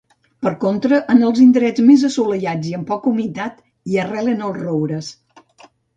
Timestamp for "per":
0.45-0.51